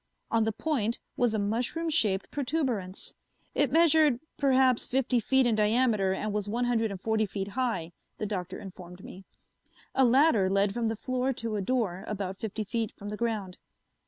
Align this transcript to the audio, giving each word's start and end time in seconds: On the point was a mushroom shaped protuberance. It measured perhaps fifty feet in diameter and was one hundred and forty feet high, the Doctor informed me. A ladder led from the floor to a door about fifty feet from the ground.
On 0.31 0.45
the 0.45 0.51
point 0.51 0.97
was 1.15 1.35
a 1.35 1.37
mushroom 1.37 1.87
shaped 1.91 2.31
protuberance. 2.31 3.13
It 3.53 3.71
measured 3.71 4.19
perhaps 4.35 4.87
fifty 4.87 5.19
feet 5.19 5.45
in 5.45 5.53
diameter 5.53 6.11
and 6.11 6.33
was 6.33 6.49
one 6.49 6.65
hundred 6.65 6.89
and 6.89 6.99
forty 6.99 7.27
feet 7.27 7.49
high, 7.49 7.91
the 8.17 8.25
Doctor 8.25 8.57
informed 8.57 9.03
me. 9.03 9.25
A 9.93 10.03
ladder 10.03 10.49
led 10.49 10.73
from 10.73 10.87
the 10.87 10.95
floor 10.95 11.33
to 11.33 11.55
a 11.55 11.61
door 11.61 12.03
about 12.07 12.39
fifty 12.39 12.63
feet 12.63 12.91
from 12.97 13.09
the 13.09 13.15
ground. 13.15 13.59